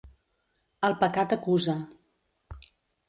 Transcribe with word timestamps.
El 0.87 0.97
pecat 1.03 1.35
acusa. 1.37 1.77